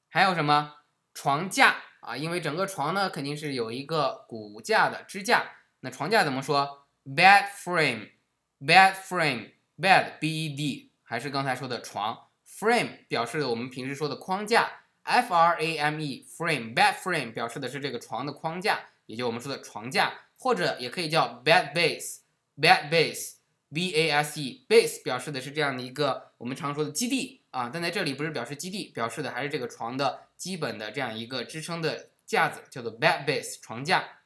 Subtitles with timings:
[0.09, 0.75] 还有什么？
[1.13, 5.51] 床架啊，因为整个床呢肯定是有一个骨架的支架。
[5.79, 10.91] 那床架怎么说？bed frame，bed frame，bed b e d。
[11.07, 14.71] 还是刚才说的床，frame 表示的我们平时说的框架
[15.03, 22.21] ，f r a m e frame bed frame 表示的是这个床的框架，也就我们说的床架，或者也可以叫 bed base
[22.57, 23.35] bed base
[23.71, 34.21] b a s e base 表示的是这样的一个我们常说的基地啊，但在这里不是表示基地，表示的还是这个床的基本的这样一个支撑的架子，叫做 bed base 床架。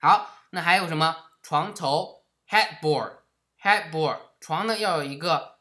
[0.00, 3.18] 好，那还有什么床头 headboard
[3.60, 5.55] headboard 床呢要有一个。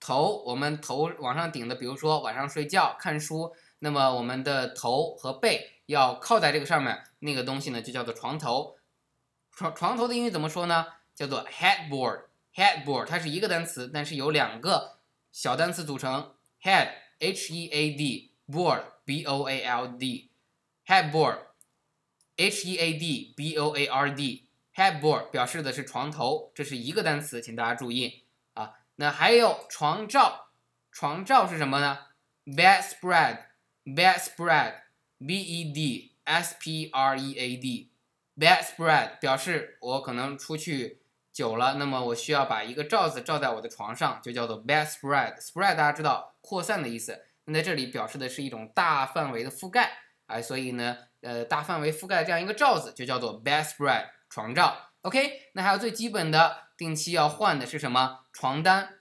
[0.00, 8.78] 头，我们头往上顶的，比如说晚上睡觉看书，那么我们的头和背要靠在这个上面，那个东西呢就叫做床头。
[9.52, 10.86] 床床头的英语怎么说呢？
[11.14, 12.22] 叫做 headboard。
[12.54, 14.98] headboard 它是一个单词，但是由两个
[15.30, 16.88] 小单词组成，head
[17.18, 20.30] h e a d board b o a l d
[20.86, 21.38] headboard
[22.36, 28.24] h e a d b o a r d headboard 表示的是床头，这是一个单词，请大家注意。
[29.00, 30.50] 那还有床罩，
[30.92, 32.00] 床罩是什么呢
[32.44, 41.00] ？bedspread，bedspread，b e d s p r e a d，bedspread 表示我可能出去
[41.32, 45.40] 久了，那么我需要把一个罩子罩在我的床上，就叫做 bedspread。
[45.40, 49.92] spread 大家知道扩散的意思，那在这里表示的是一种大范围的覆盖，
[50.26, 54.76] 哎，所以呢，呃，大范围覆盖这样一个罩子就叫做 bedspread 床罩。
[55.00, 56.68] OK，那还有最基本的。
[56.80, 58.94] 定期要换的是什么床单？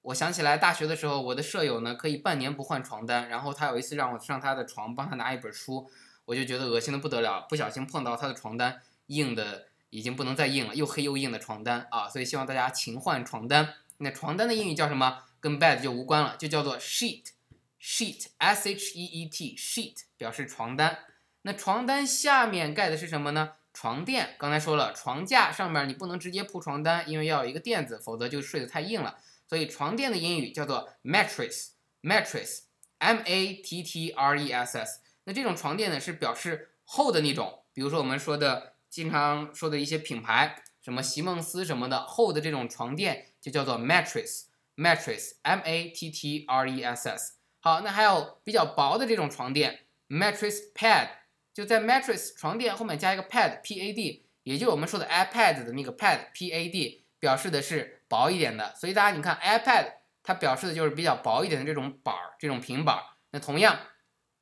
[0.00, 5.86] 我想起来大学的时候，我的舍友呢可以半年不换床单，然后他有一次让我上他的床帮他拿一本书，
[6.24, 12.08] 我就觉得恶心的不得了，不小心碰到他的床单，硬的已经不能再硬了，又黑又硬的床单啊！
[12.08, 13.74] 所以希望大家勤换床单。
[13.98, 15.24] 那床单的英语叫什么？
[15.38, 21.00] 跟 bed 就无关了，就叫做 sheet，sheet，s h e e t，sheet 表示床单。
[21.42, 23.52] 那床单下面盖的是什么呢？
[23.78, 29.18] 床垫，刚才说了，床架上面你不能直接铺床单，因为要有一个垫子，否则就睡得太硬了。
[29.46, 35.00] 所以床垫的英语叫做 mattress，mattress，m a t t r e s s。
[35.24, 47.34] 那这种床垫呢是表示厚的那种，比如说我们说的经常说的一些品牌，什么席梦思什么的，厚的这种床垫就叫做 mattress，mattress，m a t t r e s s。
[47.60, 51.08] 好，那还有比较薄的这种床垫，mattress pad。
[51.56, 58.74] 就在 mattress 床垫后面加一个 pad，p a d，也就我们说的 iPad 的那个 pad，p a d，表示的是薄一点的。
[58.74, 63.02] 所以大家你看 iPad，它表示的就是比较薄一点的这种板儿，这种平板儿。
[63.30, 63.80] 那同样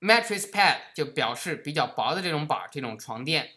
[0.00, 3.52] ，mattress pad 就表示比较薄的这种板儿，这种床垫。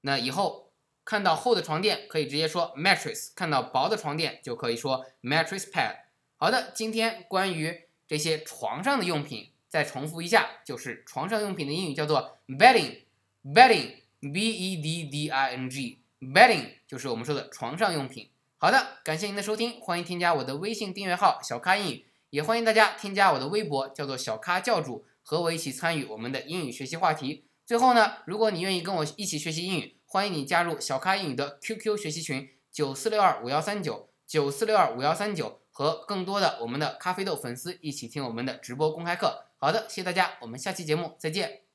[0.00, 0.72] 那以后
[1.04, 5.98] 看到厚的床垫可以直接说 mattress，看到薄的床垫就可以说 mattress pad。
[6.36, 9.51] 好的，今天关于这些床上的用品。
[9.72, 18.28] 再重复一下，就是床上用品的英语叫做 bedding，bedding，b e d d i n g，bedding 就是我们说的床上用品。
[18.58, 27.46] 好的，感谢您的收听，欢迎添加我的微信订阅号小咖英语，也欢迎大家添加我的微博叫做小咖教主，和我一起参与我们的英语学习话题。
[27.64, 39.46] 最后呢，如果你愿意跟我一起学习英语，欢迎你加入小咖英语的 QQ 学习群九四六二五幺三九九四六二五幺三九，和更多的我们的咖啡豆粉丝一起听我们的直播公开课。
[39.58, 41.71] 好的，谢谢大家，我们下期节目再见。